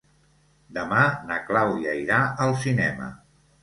[0.77, 3.17] Demà na Clàudia irà al cinema.